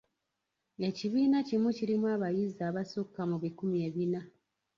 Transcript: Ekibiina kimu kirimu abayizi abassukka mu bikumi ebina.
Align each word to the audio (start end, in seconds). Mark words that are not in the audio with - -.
Ekibiina 0.87 1.37
kimu 1.47 1.69
kirimu 1.77 2.05
abayizi 2.15 2.61
abassukka 2.69 3.21
mu 3.29 3.37
bikumi 3.43 3.77
ebina. 3.87 4.21